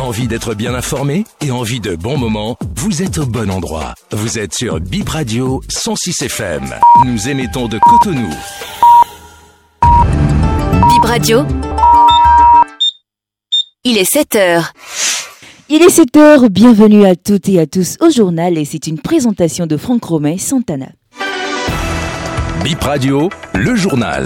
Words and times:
Envie 0.00 0.28
d'être 0.28 0.54
bien 0.54 0.74
informé 0.74 1.24
et 1.42 1.50
envie 1.50 1.78
de 1.78 1.94
bons 1.94 2.16
moments 2.16 2.56
Vous 2.74 3.02
êtes 3.02 3.18
au 3.18 3.26
bon 3.26 3.50
endroit. 3.50 3.94
Vous 4.12 4.38
êtes 4.38 4.54
sur 4.54 4.80
Bip 4.80 5.10
Radio 5.10 5.60
106 5.68 6.22
FM. 6.22 6.74
Nous 7.04 7.28
émettons 7.28 7.68
de 7.68 7.78
Cotonou. 7.78 8.30
Bip 9.82 11.04
Radio. 11.04 11.42
Il 13.84 13.98
est 13.98 14.10
7 14.10 14.36
heures. 14.36 14.72
Il 15.68 15.82
est 15.82 15.90
7 15.90 16.16
heures, 16.16 16.48
bienvenue 16.48 17.04
à 17.04 17.14
toutes 17.14 17.50
et 17.50 17.60
à 17.60 17.66
tous 17.66 17.98
au 18.00 18.08
journal 18.08 18.56
et 18.56 18.64
c'est 18.64 18.86
une 18.86 18.98
présentation 18.98 19.66
de 19.66 19.76
Franck 19.76 20.04
Romain 20.04 20.38
Santana. 20.38 20.88
Bip 22.64 22.82
Radio, 22.82 23.28
le 23.52 23.76
journal. 23.76 24.24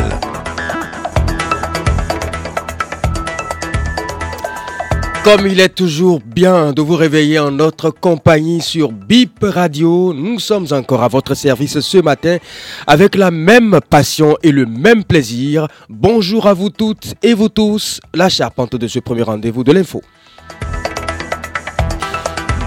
Comme 5.25 5.47
il 5.47 5.59
est 5.59 5.71
toujours 5.75 6.21
bien 6.21 6.75
de 6.75 6.83
vous 6.83 6.97
réveiller 6.97 7.39
en 7.39 7.51
notre 7.51 7.89
compagnie 7.89 8.61
sur 8.61 8.93
BIP 8.93 9.39
Radio, 9.43 10.13
nous 10.13 10.39
sommes 10.39 10.67
encore 10.71 11.03
à 11.03 11.09
votre 11.09 11.35
service 11.35 11.81
ce 11.81 11.97
matin 11.97 12.37
avec 12.87 13.15
la 13.15 13.31
même 13.31 13.81
passion 13.89 14.37
et 14.43 14.53
le 14.53 14.67
même 14.67 15.03
plaisir. 15.03 15.67
Bonjour 15.89 16.47
à 16.47 16.53
vous 16.53 16.69
toutes 16.69 17.15
et 17.23 17.33
vous 17.33 17.49
tous, 17.49 18.01
la 18.13 18.29
charpente 18.29 18.77
de 18.77 18.87
ce 18.87 18.99
premier 18.99 19.23
rendez-vous 19.23 19.65
de 19.65 19.73
l'info. 19.73 20.03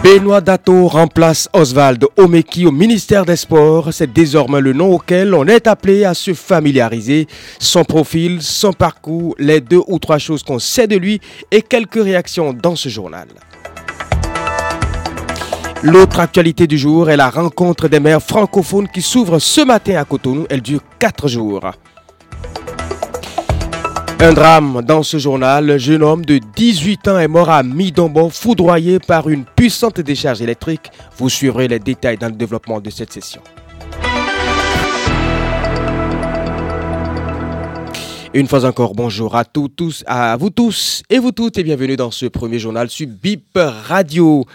Benoît 0.07 0.39
Dato 0.39 0.87
remplace 0.87 1.49
Oswald 1.51 2.05
Omeki 2.15 2.65
au 2.65 2.71
ministère 2.71 3.25
des 3.25 3.35
Sports. 3.35 3.89
C'est 3.91 4.13
désormais 4.13 4.61
le 4.61 4.71
nom 4.71 4.93
auquel 4.93 5.33
on 5.33 5.45
est 5.47 5.67
appelé 5.67 6.05
à 6.05 6.13
se 6.13 6.33
familiariser. 6.33 7.27
Son 7.59 7.83
profil, 7.83 8.41
son 8.41 8.71
parcours, 8.71 9.35
les 9.37 9.59
deux 9.59 9.81
ou 9.85 9.99
trois 9.99 10.17
choses 10.17 10.43
qu'on 10.43 10.59
sait 10.59 10.87
de 10.87 10.95
lui 10.95 11.19
et 11.51 11.61
quelques 11.61 12.01
réactions 12.01 12.53
dans 12.53 12.77
ce 12.77 12.87
journal. 12.87 13.27
L'autre 15.83 16.21
actualité 16.21 16.67
du 16.67 16.77
jour 16.77 17.09
est 17.09 17.17
la 17.17 17.29
rencontre 17.29 17.89
des 17.89 17.99
maires 17.99 18.23
francophones 18.23 18.87
qui 18.87 19.01
s'ouvre 19.01 19.39
ce 19.39 19.59
matin 19.59 19.97
à 19.97 20.05
Cotonou. 20.05 20.45
Elle 20.49 20.61
dure 20.61 20.83
quatre 20.99 21.27
jours. 21.27 21.69
Un 24.19 24.33
drame 24.33 24.81
dans 24.81 25.03
ce 25.03 25.19
journal. 25.19 25.69
Un 25.69 25.77
jeune 25.77 26.01
homme 26.01 26.25
de 26.25 26.39
18 26.39 27.07
ans 27.07 27.19
est 27.19 27.27
mort 27.27 27.51
à 27.51 27.61
Midombo, 27.61 28.29
foudroyé 28.29 28.97
par 28.97 29.29
une 29.29 29.45
puissante 29.45 30.01
décharge 30.01 30.41
électrique. 30.41 30.89
Vous 31.17 31.29
suivrez 31.29 31.67
les 31.67 31.77
détails 31.77 32.17
dans 32.17 32.25
le 32.27 32.33
développement 32.33 32.81
de 32.81 32.89
cette 32.89 33.13
session. 33.13 33.41
Une 38.33 38.47
fois 38.47 38.65
encore, 38.65 38.95
bonjour 38.95 39.35
à 39.35 39.45
tous, 39.45 39.69
tous, 39.69 40.03
à 40.07 40.35
vous 40.35 40.49
tous 40.49 41.03
et 41.11 41.19
vous 41.19 41.31
toutes 41.31 41.59
et 41.59 41.63
bienvenue 41.63 41.95
dans 41.95 42.11
ce 42.11 42.25
premier 42.25 42.57
journal 42.57 42.89
sur 42.89 43.07
BIP 43.07 43.59
Radio. 43.87 44.45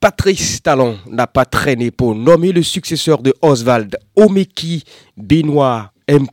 Patrice 0.00 0.62
Talon 0.62 0.98
n'a 1.06 1.26
pas 1.26 1.44
traîné 1.44 1.90
pour 1.90 2.14
nommer 2.14 2.52
le 2.52 2.62
successeur 2.62 3.22
de 3.22 3.34
Oswald 3.42 3.98
Omeki 4.16 4.82
Benoît 5.18 5.92
M. 6.08 6.26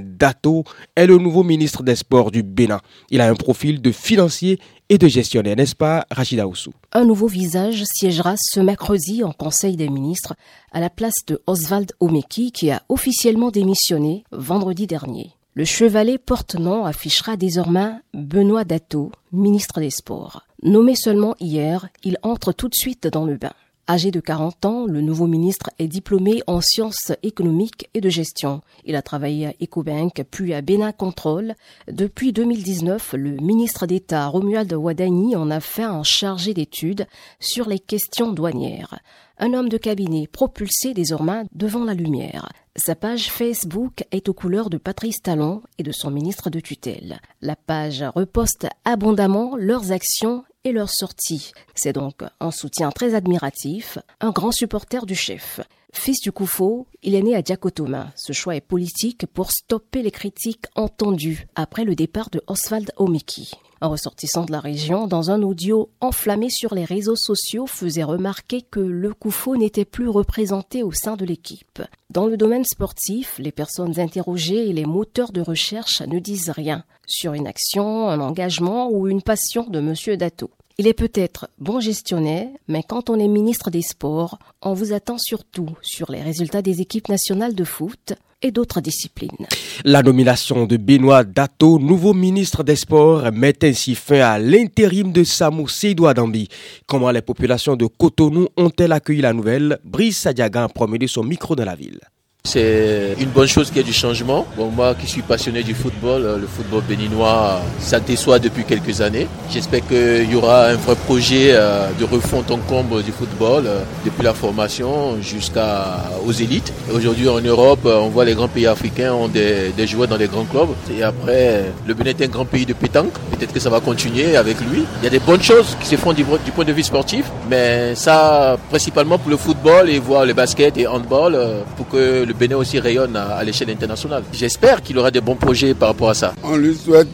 Dato 0.00 0.64
est 0.96 1.06
le 1.06 1.18
nouveau 1.18 1.42
ministre 1.42 1.82
des 1.82 1.96
Sports 1.96 2.30
du 2.30 2.42
Bénin. 2.42 2.80
Il 3.10 3.20
a 3.20 3.28
un 3.28 3.34
profil 3.34 3.82
de 3.82 3.92
financier 3.92 4.58
et 4.88 4.98
de 4.98 5.08
gestionnaire, 5.08 5.56
n'est-ce 5.56 5.76
pas, 5.76 6.06
Rachida 6.10 6.46
Oussou 6.46 6.72
Un 6.92 7.04
nouveau 7.04 7.26
visage 7.26 7.84
siégera 7.84 8.34
ce 8.38 8.60
mercredi 8.60 9.22
en 9.22 9.32
Conseil 9.32 9.76
des 9.76 9.88
ministres 9.88 10.34
à 10.72 10.80
la 10.80 10.90
place 10.90 11.24
de 11.26 11.40
Oswald 11.46 11.92
Omeki 12.00 12.52
qui 12.52 12.70
a 12.70 12.82
officiellement 12.88 13.50
démissionné 13.50 14.24
vendredi 14.32 14.86
dernier. 14.86 15.32
Le 15.54 15.64
chevalet 15.66 16.16
porte-nom 16.16 16.86
affichera 16.86 17.36
désormais 17.36 17.92
Benoît 18.14 18.64
Dato, 18.64 19.12
ministre 19.32 19.80
des 19.80 19.90
Sports. 19.90 20.46
Nommé 20.62 20.94
seulement 20.94 21.34
hier, 21.40 21.88
il 22.04 22.16
entre 22.22 22.52
tout 22.52 22.68
de 22.68 22.74
suite 22.74 23.06
dans 23.06 23.26
le 23.26 23.36
bain. 23.36 23.52
Âgé 23.92 24.10
de 24.10 24.20
40 24.20 24.64
ans, 24.64 24.86
le 24.86 25.02
nouveau 25.02 25.26
ministre 25.26 25.68
est 25.78 25.86
diplômé 25.86 26.42
en 26.46 26.62
sciences 26.62 27.12
économiques 27.22 27.90
et 27.92 28.00
de 28.00 28.08
gestion. 28.08 28.62
Il 28.86 28.96
a 28.96 29.02
travaillé 29.02 29.48
à 29.48 29.54
Ecobank 29.62 30.24
puis 30.30 30.54
à 30.54 30.62
Bénin 30.62 30.92
Control. 30.92 31.54
Depuis 31.88 32.32
2019, 32.32 33.12
le 33.18 33.32
ministre 33.32 33.84
d'État 33.84 34.26
Romuald 34.28 34.72
Wadani 34.72 35.36
en 35.36 35.50
a 35.50 35.60
fait 35.60 35.82
un 35.82 36.04
chargé 36.04 36.54
d'études 36.54 37.06
sur 37.38 37.68
les 37.68 37.78
questions 37.78 38.32
douanières. 38.32 38.98
Un 39.36 39.52
homme 39.52 39.68
de 39.68 39.76
cabinet 39.76 40.26
propulsé 40.26 40.94
désormais 40.94 41.42
devant 41.54 41.84
la 41.84 41.92
lumière. 41.92 42.48
Sa 42.76 42.94
page 42.94 43.30
Facebook 43.30 44.06
est 44.10 44.30
aux 44.30 44.34
couleurs 44.34 44.70
de 44.70 44.78
Patrice 44.78 45.20
Talon 45.20 45.60
et 45.76 45.82
de 45.82 45.92
son 45.92 46.10
ministre 46.10 46.48
de 46.48 46.60
tutelle. 46.60 47.20
La 47.42 47.56
page 47.56 48.02
reposte 48.14 48.66
abondamment 48.86 49.54
leurs 49.58 49.92
actions 49.92 50.44
et 50.64 50.72
leurs 50.72 50.90
sorties. 50.90 51.52
C'est 51.74 51.92
donc 51.92 52.22
un 52.40 52.50
soutien 52.50 52.90
très 52.90 53.14
admiratif, 53.14 53.98
un 54.20 54.30
grand 54.30 54.52
supporter 54.52 55.06
du 55.06 55.14
chef. 55.14 55.60
Fils 55.94 56.20
du 56.20 56.32
Koufo, 56.32 56.86
il 57.02 57.14
est 57.14 57.22
né 57.22 57.36
à 57.36 57.42
Diakotoma. 57.42 58.12
Ce 58.16 58.32
choix 58.32 58.56
est 58.56 58.60
politique 58.60 59.26
pour 59.26 59.52
stopper 59.52 60.02
les 60.02 60.10
critiques 60.10 60.66
entendues 60.74 61.46
après 61.54 61.84
le 61.84 61.94
départ 61.94 62.30
de 62.30 62.42
Oswald 62.48 62.90
Omeki. 62.96 63.52
Un 63.80 63.88
ressortissant 63.88 64.44
de 64.44 64.52
la 64.52 64.60
région, 64.60 65.06
dans 65.06 65.30
un 65.30 65.42
audio 65.42 65.90
enflammé 66.00 66.48
sur 66.50 66.74
les 66.74 66.84
réseaux 66.84 67.16
sociaux, 67.16 67.66
faisait 67.66 68.04
remarquer 68.04 68.62
que 68.62 68.80
le 68.80 69.12
Koufo 69.12 69.56
n'était 69.56 69.84
plus 69.84 70.08
représenté 70.08 70.82
au 70.82 70.92
sein 70.92 71.16
de 71.16 71.24
l'équipe. 71.24 71.82
Dans 72.10 72.26
le 72.26 72.36
domaine 72.36 72.64
sportif, 72.64 73.38
les 73.38 73.52
personnes 73.52 74.00
interrogées 74.00 74.68
et 74.68 74.72
les 74.72 74.86
moteurs 74.86 75.32
de 75.32 75.40
recherche 75.40 76.00
ne 76.02 76.18
disent 76.18 76.50
rien 76.50 76.84
sur 77.06 77.34
une 77.34 77.46
action, 77.46 78.08
un 78.08 78.20
engagement 78.20 78.88
ou 78.90 79.08
une 79.08 79.22
passion 79.22 79.66
de 79.68 79.80
M. 79.80 80.16
Dato. 80.16 80.50
Il 80.78 80.86
est 80.86 80.94
peut-être 80.94 81.48
bon 81.58 81.80
gestionnaire, 81.80 82.48
mais 82.66 82.82
quand 82.82 83.10
on 83.10 83.18
est 83.18 83.28
ministre 83.28 83.70
des 83.70 83.82
Sports, 83.82 84.38
on 84.62 84.72
vous 84.72 84.92
attend 84.92 85.18
surtout 85.18 85.68
sur 85.82 86.10
les 86.10 86.22
résultats 86.22 86.62
des 86.62 86.80
équipes 86.80 87.08
nationales 87.08 87.54
de 87.54 87.64
foot 87.64 88.14
et 88.40 88.50
d'autres 88.50 88.80
disciplines. 88.80 89.46
La 89.84 90.02
nomination 90.02 90.66
de 90.66 90.76
Benoît 90.76 91.24
Dato, 91.24 91.78
nouveau 91.78 92.14
ministre 92.14 92.62
des 92.62 92.76
Sports, 92.76 93.30
met 93.32 93.62
ainsi 93.64 93.94
fin 93.94 94.20
à 94.20 94.38
l'intérim 94.38 95.12
de 95.12 95.24
Samou 95.24 95.68
Seydou 95.68 96.12
Dambi. 96.12 96.48
Comment 96.86 97.10
les 97.10 97.22
populations 97.22 97.76
de 97.76 97.86
Cotonou 97.86 98.48
ont-elles 98.56 98.92
accueilli 98.92 99.20
la 99.20 99.32
nouvelle? 99.32 99.78
Brice 99.84 100.18
Sadiaga 100.20 100.64
a 100.64 100.68
promené 100.68 101.06
son 101.06 101.22
micro 101.22 101.54
dans 101.54 101.64
la 101.64 101.76
ville. 101.76 102.00
C'est 102.44 103.14
une 103.20 103.28
bonne 103.28 103.46
chose 103.46 103.68
qu'il 103.68 103.76
y 103.76 103.80
ait 103.80 103.84
du 103.84 103.92
changement. 103.92 104.44
Bon, 104.56 104.66
moi 104.68 104.96
qui 104.96 105.06
suis 105.06 105.22
passionné 105.22 105.62
du 105.62 105.74
football, 105.74 106.40
le 106.40 106.46
football 106.48 106.82
béninois, 106.88 107.60
ça 107.78 108.00
déçoit 108.00 108.40
depuis 108.40 108.64
quelques 108.64 109.00
années. 109.00 109.28
J'espère 109.48 109.86
qu'il 109.86 110.28
y 110.28 110.34
aura 110.34 110.66
un 110.66 110.74
vrai 110.74 110.96
projet 110.96 111.52
de 111.52 112.04
refonte 112.04 112.50
en 112.50 112.58
comble 112.58 113.04
du 113.04 113.12
football, 113.12 113.68
depuis 114.04 114.24
la 114.24 114.34
formation 114.34 115.22
jusqu'aux 115.22 116.32
élites. 116.32 116.72
Aujourd'hui 116.92 117.28
en 117.28 117.40
Europe, 117.40 117.84
on 117.84 118.08
voit 118.08 118.24
les 118.24 118.34
grands 118.34 118.48
pays 118.48 118.66
africains 118.66 119.14
ont 119.14 119.28
des, 119.28 119.70
des, 119.76 119.86
joueurs 119.86 120.08
dans 120.08 120.16
les 120.16 120.26
grands 120.26 120.44
clubs. 120.44 120.70
Et 120.92 121.04
après, 121.04 121.66
le 121.86 121.94
Bénin 121.94 122.10
est 122.10 122.22
un 122.22 122.28
grand 122.28 122.44
pays 122.44 122.66
de 122.66 122.72
pétanque. 122.72 123.12
Peut-être 123.30 123.52
que 123.52 123.60
ça 123.60 123.70
va 123.70 123.78
continuer 123.78 124.36
avec 124.36 124.60
lui. 124.60 124.82
Il 125.00 125.04
y 125.04 125.06
a 125.06 125.10
des 125.10 125.20
bonnes 125.20 125.42
choses 125.42 125.76
qui 125.80 125.86
se 125.86 125.94
font 125.94 126.12
du, 126.12 126.24
du 126.44 126.50
point 126.50 126.64
de 126.64 126.72
vue 126.72 126.82
sportif, 126.82 127.24
mais 127.48 127.94
ça, 127.94 128.56
principalement 128.68 129.16
pour 129.16 129.30
le 129.30 129.36
football 129.36 129.88
et 129.88 130.00
voir 130.00 130.26
le 130.26 130.32
basket 130.34 130.76
et 130.76 130.88
handball, 130.88 131.38
pour 131.76 131.88
que 131.88 132.24
le 132.24 132.31
Bénin 132.32 132.56
aussi 132.56 132.78
rayonne 132.78 133.16
à, 133.16 133.42
l'échelle 133.44 133.70
internationale. 133.70 134.22
J'espère 134.32 134.82
qu'il 134.82 134.98
aura 134.98 135.10
des 135.10 135.20
bons 135.20 135.36
projets 135.36 135.74
par 135.74 135.88
rapport 135.90 136.10
à 136.10 136.14
ça. 136.14 136.34
On 136.42 136.56
lui 136.56 136.74
souhaite 136.74 137.08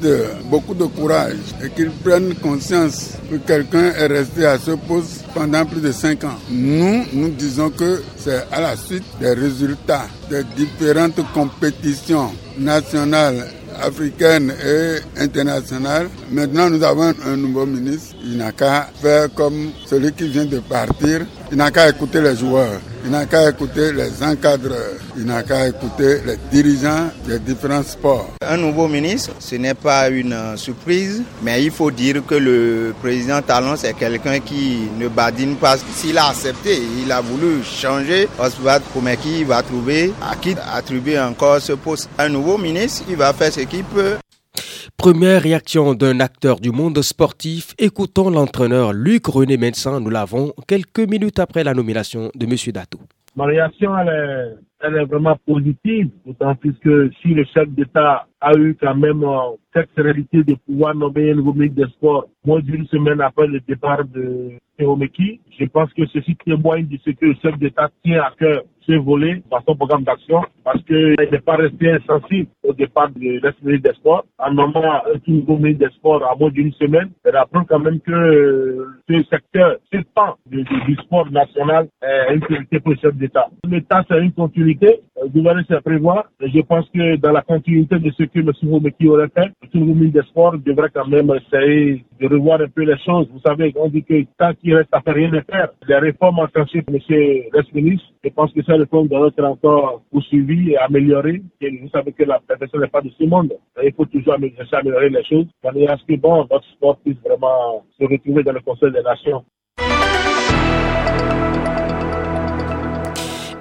beaucoup 0.50 0.74
de 0.74 0.84
courage 0.84 1.36
et 1.64 1.70
qu'il 1.70 1.90
prenne 1.90 2.34
conscience 2.36 3.12
que 3.30 3.36
quelqu'un 3.36 3.92
est 3.92 4.06
resté 4.06 4.46
à 4.46 4.58
ce 4.58 4.72
poste 4.72 5.24
pendant 5.34 5.64
plus 5.64 5.80
de 5.80 5.92
cinq 5.92 6.24
ans. 6.24 6.38
Nous, 6.50 7.04
nous 7.12 7.28
disons 7.30 7.70
que 7.70 8.02
c'est 8.16 8.44
à 8.50 8.60
la 8.60 8.76
suite 8.76 9.04
des 9.20 9.32
résultats 9.32 10.06
des 10.30 10.44
différentes 10.56 11.20
compétitions 11.32 12.30
nationales 12.58 13.46
africaine 13.80 14.52
et 14.64 15.20
internationale. 15.22 16.08
Maintenant, 16.30 16.70
nous 16.70 16.82
avons 16.82 17.14
un 17.24 17.36
nouveau 17.36 17.66
ministre. 17.66 18.16
Il 18.24 18.36
n'a 18.36 18.52
qu'à 18.52 18.88
faire 19.00 19.28
comme 19.34 19.70
celui 19.86 20.12
qui 20.12 20.28
vient 20.28 20.44
de 20.46 20.58
partir. 20.60 21.26
Il 21.50 21.56
n'a 21.56 21.70
qu'à 21.70 21.88
écouter 21.88 22.20
les 22.20 22.36
joueurs. 22.36 22.78
Il 23.04 23.10
n'a 23.10 23.24
qu'à 23.24 23.48
écouter 23.48 23.90
les 23.92 24.22
encadreurs. 24.22 24.96
Il 25.16 25.24
n'a 25.24 25.42
qu'à 25.42 25.68
écouter 25.68 26.18
les 26.26 26.36
dirigeants 26.52 27.08
des 27.26 27.38
différents 27.38 27.82
sports. 27.82 28.34
Un 28.46 28.58
nouveau 28.58 28.86
ministre, 28.86 29.30
ce 29.38 29.54
n'est 29.54 29.72
pas 29.72 30.10
une 30.10 30.36
surprise, 30.56 31.22
mais 31.42 31.64
il 31.64 31.70
faut 31.70 31.90
dire 31.90 32.22
que 32.26 32.34
le 32.34 32.94
président 33.00 33.40
Talon, 33.40 33.76
c'est 33.76 33.94
quelqu'un 33.94 34.40
qui 34.40 34.88
ne 34.98 35.08
badine 35.08 35.56
pas. 35.56 35.76
S'il 35.94 36.18
a 36.18 36.28
accepté, 36.28 36.82
il 37.02 37.10
a 37.10 37.22
voulu 37.22 37.62
changer, 37.64 38.28
Oswald 38.38 38.82
Komeki 38.92 39.44
va 39.44 39.62
trouver 39.62 40.12
à 40.20 40.36
qui 40.36 40.54
attribuer 40.74 41.18
encore 41.18 41.62
ce 41.62 41.72
poste. 41.72 42.10
Un 42.18 42.28
nouveau 42.28 42.58
ministre, 42.58 43.04
il 43.08 43.16
va 43.16 43.32
faire 43.32 43.52
ce 43.52 43.60
qu'il 43.60 43.84
peut. 43.84 44.16
Première 45.10 45.40
réaction 45.40 45.94
d'un 45.94 46.20
acteur 46.20 46.60
du 46.60 46.70
monde 46.70 47.00
sportif, 47.00 47.74
écoutons 47.78 48.28
l'entraîneur 48.28 48.92
Luc 48.92 49.26
René 49.26 49.56
Médecin. 49.56 50.00
Nous 50.00 50.10
l'avons 50.10 50.52
quelques 50.66 51.00
minutes 51.00 51.38
après 51.38 51.64
la 51.64 51.72
nomination 51.72 52.30
de 52.34 52.44
M. 52.44 52.72
Dato. 52.74 52.98
Ma 53.34 53.46
réaction, 53.46 53.98
elle 53.98 54.58
elle 54.80 54.96
est 54.96 55.04
vraiment 55.04 55.36
positive, 55.46 56.10
d'autant 56.24 56.54
plus 56.54 56.74
que 56.78 57.10
si 57.20 57.28
le 57.28 57.44
chef 57.44 57.68
d'État 57.70 58.26
a 58.40 58.52
eu 58.56 58.76
quand 58.80 58.94
même 58.94 59.24
euh, 59.24 59.56
cette 59.74 59.90
réalité 59.96 60.44
de 60.44 60.54
pouvoir 60.54 60.94
nommer 60.94 61.32
un 61.32 61.34
nouveau 61.34 61.52
ministre 61.52 61.84
des 61.84 61.90
Sports 61.92 62.26
moins 62.44 62.60
d'une 62.60 62.86
semaine 62.86 63.20
après 63.20 63.46
le 63.46 63.60
départ 63.60 64.04
de 64.04 64.52
Théomeki, 64.76 65.40
je 65.58 65.64
pense 65.64 65.92
que 65.92 66.06
ceci 66.06 66.36
témoigne 66.36 66.86
de 66.86 66.98
ce 67.04 67.10
que 67.10 67.26
le 67.26 67.34
chef 67.42 67.58
d'État 67.58 67.90
tient 68.04 68.22
à 68.22 68.30
cœur 68.38 68.62
ce 68.86 68.92
volet 68.92 69.42
dans 69.50 69.60
son 69.66 69.76
programme 69.76 70.04
d'action 70.04 70.40
parce 70.64 70.82
qu'il 70.84 71.14
n'est 71.18 71.40
pas 71.40 71.56
resté 71.56 71.90
insensible 71.90 72.48
au 72.62 72.72
départ 72.72 73.10
de 73.10 73.20
l'ex-ministre 73.20 73.90
des 73.90 73.96
Sports 73.96 74.24
en 74.38 74.52
nommant 74.52 74.94
un 74.94 75.00
nouveau 75.26 75.58
ministre 75.58 75.86
des 75.86 75.94
Sports 75.94 76.24
à 76.24 76.34
moins 76.36 76.50
d'une 76.50 76.72
semaine. 76.72 77.10
Et 77.26 77.30
rappelons 77.30 77.64
quand 77.64 77.80
même 77.80 78.00
que 78.00 78.12
euh, 78.12 78.86
ce 79.10 79.22
secteur, 79.24 79.76
ce 79.92 79.98
pan 80.14 80.36
du, 80.46 80.62
du 80.62 80.94
sport 81.02 81.30
national 81.30 81.88
est 82.00 82.34
une 82.34 82.40
priorité 82.40 82.80
pour 82.80 82.92
le 82.92 82.98
chef 82.98 83.14
d'État. 83.16 83.48
L'État, 83.68 84.04
c'est 84.08 84.20
une 84.20 84.32
continuité. 84.32 84.67
Euh, 84.68 85.28
gouvernement 85.28 85.64
c'est 85.68 85.74
à 85.76 85.80
prévoir. 85.80 86.24
Je 86.40 86.60
pense 86.60 86.88
que 86.90 87.16
dans 87.16 87.32
la 87.32 87.42
continuité 87.42 87.98
de 87.98 88.10
ce 88.10 88.24
que 88.24 88.40
M. 88.40 88.50
Moumeki 88.62 89.08
aurait 89.08 89.28
fait, 89.28 89.50
le 89.72 89.80
ministre 89.80 90.20
des 90.20 90.28
Sports 90.28 90.58
devrait 90.58 90.90
quand 90.92 91.06
même 91.06 91.30
essayer 91.30 92.04
de 92.20 92.28
revoir 92.28 92.60
un 92.60 92.68
peu 92.68 92.82
les 92.82 92.98
choses. 92.98 93.28
Vous 93.32 93.40
savez, 93.40 93.72
on 93.76 93.88
dit 93.88 94.02
que 94.02 94.24
tant 94.38 94.52
qu'il 94.54 94.74
reste 94.74 94.88
à 94.92 95.00
faire 95.00 95.14
rien 95.14 95.32
à 95.32 95.42
faire, 95.42 95.68
les 95.88 95.96
réformes 95.96 96.40
enclenchées 96.40 96.82
par 96.82 96.94
M. 96.94 97.00
l'ex-ministre, 97.54 98.06
je 98.22 98.30
pense 98.30 98.52
que 98.52 98.62
ça 98.62 98.74
réforme 98.74 99.08
doit 99.08 99.28
être 99.28 99.44
encore 99.44 100.02
poursuivie 100.10 100.72
et 100.72 100.76
améliorée. 100.76 101.42
Et 101.60 101.70
vous 101.78 101.88
savez 101.88 102.12
que 102.12 102.24
la 102.24 102.40
perfection 102.40 102.80
n'est 102.80 102.88
pas 102.88 103.00
de 103.00 103.10
ce 103.18 103.24
monde. 103.24 103.52
Il 103.82 103.92
faut 103.92 104.06
toujours 104.06 104.34
améliorer, 104.34 105.08
les 105.08 105.24
choses, 105.24 105.46
à 105.64 105.96
ce 105.96 106.04
que 106.04 106.16
bon, 106.20 106.46
notre 106.50 106.64
sport 106.74 106.98
puisse 106.98 107.18
vraiment 107.24 107.84
se 107.98 108.04
retrouver 108.04 108.42
dans 108.42 108.52
le 108.52 108.60
Conseil 108.60 108.92
des 108.92 109.02
Nations. 109.02 109.44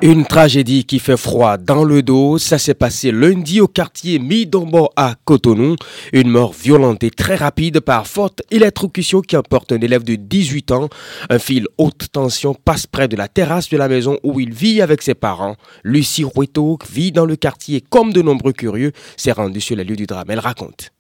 Une 0.04 0.26
tragédie 0.26 0.86
qui 0.86 1.00
fait 1.00 1.18
froid 1.18 1.58
dans 1.58 1.84
le 1.84 2.04
dos, 2.04 2.38
ça 2.38 2.60
s'est 2.60 2.76
passé 2.76 3.12
lundi 3.12 3.60
au 3.62 3.68
quartier 3.68 4.20
Midombo 4.20 4.90
à 4.96 5.16
Cotonou. 5.26 5.76
Une 6.14 6.30
mort 6.30 6.54
violente 6.54 7.04
et 7.04 7.10
très 7.10 7.34
rapide 7.34 7.80
par 7.80 8.06
forte 8.06 8.44
électrocution 8.52 9.22
qui 9.22 9.36
emporte 9.36 9.72
un 9.72 9.82
élève 9.82 10.04
de 10.04 10.14
18 10.14 10.72
ans. 10.72 10.90
Un 11.32 11.40
fil 11.40 11.66
haute 11.80 12.12
tension 12.12 12.54
passe 12.54 12.86
près 12.86 13.08
de 13.08 13.16
la 13.16 13.28
terrasse 13.28 13.70
de 13.70 13.78
la 13.78 13.88
maison 13.88 14.20
où 14.22 14.40
il 14.40 14.54
vit 14.54 14.84
avec 14.84 15.02
ses 15.02 15.16
parents. 15.16 15.56
Lucie 15.84 16.24
Roueto 16.24 16.78
vit 16.88 17.12
dans 17.12 17.26
le 17.26 17.36
quartier 17.36 17.82
comme 17.82 18.14
de 18.14 18.22
nombreux 18.22 18.54
curieux 18.54 18.92
s'est 19.16 19.32
rendue 19.32 19.62
sur 19.62 19.76
les 19.76 19.84
lieux 19.84 19.96
du 19.96 20.06
drame. 20.06 20.30
Elle 20.30 20.40
raconte. 20.40 20.92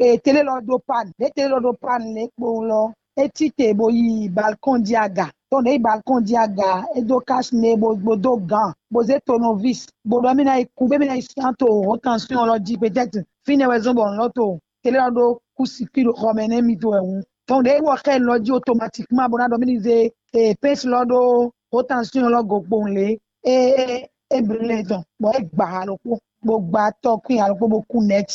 Télévision 0.00 0.14
e 0.14 0.18
tele 0.18 0.42
lɔ 0.42 0.60
do 0.66 0.78
pan 0.86 1.06
ne 1.18 1.28
tele 1.34 1.48
lɔ 1.54 1.60
do 1.62 1.72
pan 1.80 2.00
le 2.14 2.28
kpo 2.28 2.48
lɔ 2.70 2.92
eti 3.22 3.50
te 3.50 3.74
bo 3.74 3.88
yi 3.90 4.28
balcon 4.28 4.82
di 4.82 4.94
aga 4.96 5.26
tɔn 5.50 5.62
ne 5.64 5.70
yi 5.72 5.78
balcon 5.78 6.20
di 6.24 6.36
aga 6.36 6.84
edo 6.96 7.20
cash 7.20 7.52
ne 7.52 7.76
bo 7.76 7.94
bo 7.96 8.16
do 8.16 8.36
gan 8.50 8.72
bo 8.90 9.02
ze 9.02 9.18
tonovis 9.26 9.86
bo 10.04 10.20
dɔ 10.20 10.34
mina 10.36 10.58
yi 10.58 10.66
kun 10.76 10.88
be 10.88 10.98
mina 10.98 11.16
yi 11.16 11.22
sian 11.22 11.54
to 11.58 11.66
o 11.66 11.96
tension 11.96 12.46
lɔ 12.48 12.58
di 12.64 12.76
peut-être 12.78 13.18
fine 13.46 13.64
wɛ 13.70 13.78
zɔn 13.84 13.94
bɔn 13.96 14.16
lɔ 14.18 14.32
to 14.34 14.58
tele 14.82 14.98
lɔ 14.98 15.14
do 15.14 15.38
kusi 15.56 15.84
kpi 15.86 16.04
do 16.04 16.12
xɔmɛ 16.12 16.48
ne 16.48 16.62
mi 16.62 16.76
to 16.76 16.88
ɛwu 16.88 17.22
tɔn 17.48 17.62
ne 17.64 17.70
yi 17.76 17.80
wɔ 17.80 17.96
xɛ 18.04 18.42
di 18.44 18.50
automatiquement 18.52 19.28
bona 19.30 19.48
dɔ 19.48 19.58
mini 19.58 19.78
ze 19.80 20.10
e 20.32 20.54
pesi 20.62 20.86
lɔ 20.88 21.08
do 21.08 21.52
o 21.72 21.82
tension 21.82 22.24
lɔ 22.24 22.46
go 22.48 22.60
kpo 22.62 22.88
le 22.88 23.18
e 23.44 23.54
e 23.84 24.08
e 24.30 24.40
brile 24.42 24.82
dɔn 24.82 25.02
bɔn 25.22 25.34
e 25.38 25.40
gba 25.52 25.66
alo 25.82 25.96
kpo 26.02 26.18
bo 26.42 26.58
gba 26.60 26.90
tɔ 27.02 27.20
kun 27.24 27.38
alo 27.40 27.54
kpo 27.54 27.68
bo 27.68 27.84
kun 27.90 28.06
net 28.06 28.30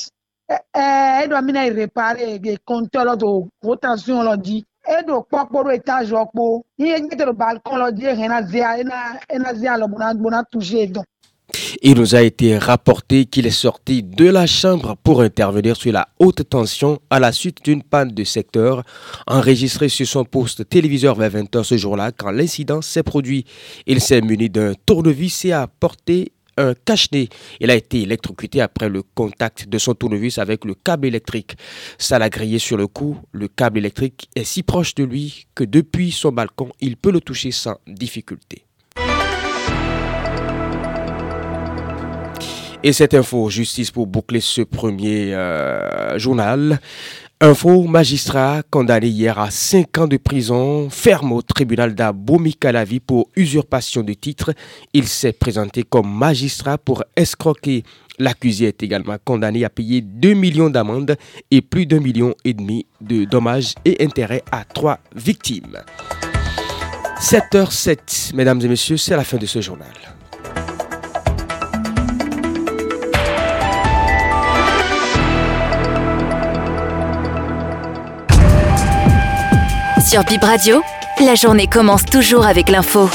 Il 11.82 11.96
nous 11.96 12.16
a 12.16 12.22
été 12.22 12.58
rapporté 12.58 13.26
qu'il 13.26 13.46
est 13.46 13.52
sorti 13.52 14.02
de 14.02 14.26
la 14.26 14.48
chambre 14.48 14.96
pour 15.04 15.22
intervenir 15.22 15.76
sur 15.76 15.92
la 15.92 16.08
haute 16.20 16.48
tension 16.50 17.00
à 17.10 17.20
la 17.20 17.32
suite 17.32 17.64
d'une 17.64 17.84
panne 17.84 18.12
de 18.12 18.24
secteur 18.24 18.84
enregistrée 19.28 19.90
sur 19.90 20.08
son 20.08 20.26
poste 20.26 20.68
téléviseur 20.68 21.16
vers 21.16 21.32
20h 21.32 21.64
ce 21.64 21.78
jour-là 21.78 22.12
quand 22.12 22.32
l'incident 22.32 22.82
s'est 22.82 23.04
produit. 23.04 23.46
Il 23.86 24.02
s'est 24.02 24.22
muni 24.22 24.50
d'un 24.50 24.74
tournevis 24.86 25.46
et 25.46 25.52
a 25.52 25.68
porté 25.68 26.32
un 26.58 26.74
cache-nez. 26.74 27.30
Il 27.60 27.72
a 27.72 27.76
été 27.76 28.02
électrocuté 28.02 28.62
après 28.62 28.90
le 28.90 29.04
contact 29.04 29.68
de 29.68 29.78
son 29.78 29.94
tournevis 29.94 30.38
avec 30.38 30.66
le 30.66 30.74
câble 30.74 31.08
électrique. 31.08 31.56
Ça 31.98 32.20
l'a 32.20 32.30
grillé 32.30 32.60
sur 32.60 32.78
le 32.78 32.88
cou. 32.88 33.18
Le 33.32 33.48
câble 33.48 33.80
électrique 33.80 34.30
est 34.36 34.44
si 34.44 34.64
proche 34.64 34.96
de 34.96 35.04
lui 35.04 35.48
que 35.56 35.64
depuis 35.64 36.12
son 36.12 36.32
balcon, 36.32 36.70
il 36.80 36.98
peut 36.98 37.12
le 37.12 37.22
toucher 37.22 37.52
sans 37.52 37.78
difficulté. 37.88 38.66
Et 42.84 42.94
cette 42.94 43.16
info, 43.16 43.50
justice 43.50 43.90
pour 43.90 44.06
boucler 44.06 44.42
ce 44.42 44.62
premier 44.62 45.34
euh, 45.34 46.20
journal. 46.20 46.80
Un 47.42 47.54
faux 47.54 47.84
magistrat 47.84 48.64
condamné 48.70 49.08
hier 49.08 49.38
à 49.38 49.52
5 49.52 49.98
ans 49.98 50.08
de 50.08 50.16
prison 50.16 50.90
ferme 50.90 51.34
au 51.34 51.42
tribunal 51.42 51.94
d'Abomey-Calavi 51.94 53.02
pour 53.02 53.30
usurpation 53.36 54.04
de 54.04 54.14
titre. 54.14 54.54
Il 54.94 55.06
s'est 55.06 55.34
présenté 55.34 55.84
comme 55.84 56.10
magistrat 56.10 56.78
pour 56.78 57.04
escroquer. 57.18 57.84
L'accusé 58.20 58.68
est 58.68 58.82
également 58.84 59.18
condamné 59.22 59.66
à 59.66 59.70
payer 59.70 60.00
2 60.00 60.34
millions 60.34 60.70
d'amendes 60.70 61.18
et 61.52 61.62
plus 61.62 61.86
d'un 61.86 62.00
million 62.00 62.34
et 62.46 62.54
demi 62.54 62.86
de 63.02 63.26
dommages 63.26 63.74
et 63.84 64.02
intérêts 64.02 64.44
à 64.50 64.64
trois 64.64 65.00
victimes. 65.14 65.80
7h07, 67.20 68.34
mesdames 68.34 68.62
et 68.62 68.70
messieurs, 68.70 68.98
c'est 68.98 69.16
la 69.16 69.26
fin 69.26 69.38
de 69.38 69.46
ce 69.46 69.60
journal. 69.60 69.92
Sur 80.16 80.24
Bib 80.24 80.46
Radio, 80.46 80.82
la 81.26 81.36
journée 81.36 81.68
commence 81.68 82.06
toujours 82.06 82.46
avec 82.46 82.70
l'info. 82.70 83.10